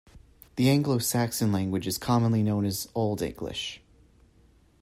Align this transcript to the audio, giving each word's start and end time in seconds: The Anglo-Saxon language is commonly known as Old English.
The 0.55 0.67
Anglo-Saxon 0.67 1.51
language 1.51 1.85
is 1.85 1.99
commonly 1.99 2.41
known 2.41 2.65
as 2.65 2.89
Old 2.95 3.21
English. 3.21 3.81